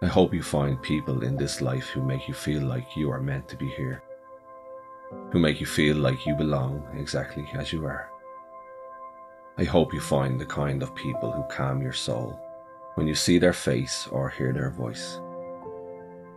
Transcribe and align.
I 0.00 0.06
hope 0.06 0.32
you 0.32 0.44
find 0.44 0.80
people 0.80 1.24
in 1.24 1.36
this 1.36 1.60
life 1.60 1.88
who 1.88 2.02
make 2.02 2.28
you 2.28 2.34
feel 2.34 2.62
like 2.62 2.96
you 2.96 3.10
are 3.10 3.20
meant 3.20 3.48
to 3.48 3.56
be 3.56 3.68
here, 3.68 4.00
who 5.32 5.40
make 5.40 5.60
you 5.60 5.66
feel 5.66 5.96
like 5.96 6.24
you 6.24 6.36
belong 6.36 6.86
exactly 6.96 7.44
as 7.54 7.72
you 7.72 7.84
are. 7.84 8.08
I 9.56 9.64
hope 9.64 9.92
you 9.92 10.00
find 10.00 10.40
the 10.40 10.46
kind 10.46 10.84
of 10.84 10.94
people 10.94 11.32
who 11.32 11.42
calm 11.50 11.82
your 11.82 11.92
soul 11.92 12.38
when 12.94 13.08
you 13.08 13.14
see 13.16 13.38
their 13.38 13.52
face 13.52 14.06
or 14.12 14.28
hear 14.28 14.52
their 14.52 14.70
voice. 14.70 15.20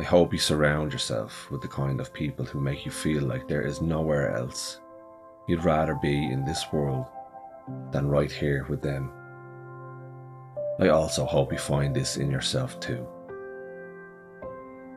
I 0.00 0.04
hope 0.04 0.32
you 0.32 0.38
surround 0.38 0.90
yourself 0.90 1.50
with 1.50 1.60
the 1.60 1.68
kind 1.68 2.00
of 2.00 2.14
people 2.14 2.46
who 2.46 2.58
make 2.58 2.86
you 2.86 2.90
feel 2.90 3.22
like 3.22 3.48
there 3.48 3.66
is 3.66 3.82
nowhere 3.82 4.34
else 4.34 4.80
you'd 5.46 5.64
rather 5.64 5.94
be 5.96 6.32
in 6.32 6.44
this 6.46 6.72
world 6.72 7.04
than 7.90 8.08
right 8.08 8.32
here 8.32 8.64
with 8.70 8.80
them. 8.80 9.12
I 10.80 10.88
also 10.88 11.26
hope 11.26 11.52
you 11.52 11.58
find 11.58 11.94
this 11.94 12.16
in 12.16 12.30
yourself 12.30 12.80
too. 12.80 13.06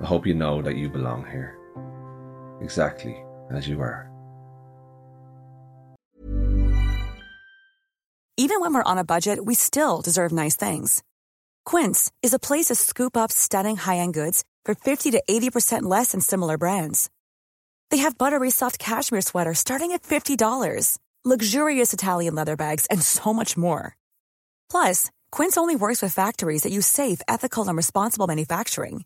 I 0.02 0.06
hope 0.06 0.28
you 0.28 0.34
know 0.34 0.62
that 0.62 0.76
you 0.76 0.90
belong 0.90 1.26
here, 1.26 1.58
exactly 2.62 3.16
as 3.52 3.68
you 3.68 3.80
are. 3.80 4.12
Even 8.38 8.60
when 8.60 8.74
we're 8.74 8.84
on 8.84 8.98
a 8.98 9.06
budget, 9.06 9.46
we 9.46 9.56
still 9.56 10.02
deserve 10.02 10.34
nice 10.34 10.58
things. 10.58 11.02
Quince 11.64 12.12
is 12.22 12.34
a 12.34 12.40
place 12.40 12.66
to 12.66 12.76
scoop 12.76 13.16
up 13.16 13.32
stunning 13.32 13.78
high-end 13.78 14.14
goods 14.14 14.44
for 14.66 14.76
50 14.76 15.12
to 15.12 15.24
80% 15.30 15.84
less 15.84 16.12
than 16.12 16.20
similar 16.20 16.58
brands. 16.58 17.10
They 17.92 17.98
have 17.98 18.18
buttery 18.18 18.52
soft 18.52 18.78
cashmere 18.78 19.22
sweaters 19.22 19.60
starting 19.60 19.94
at 19.94 20.04
$50, 20.04 20.98
luxurious 21.24 21.94
Italian 21.94 22.36
leather 22.36 22.58
bags, 22.58 22.86
and 22.88 23.02
so 23.02 23.34
much 23.34 23.56
more. 23.56 23.96
Plus, 24.70 25.12
Quince 25.32 25.56
only 25.58 25.78
works 25.78 26.02
with 26.02 26.14
factories 26.14 26.64
that 26.64 26.74
use 26.74 26.88
safe, 26.88 27.22
ethical, 27.28 27.68
and 27.68 27.78
responsible 27.78 28.28
manufacturing. 28.28 29.06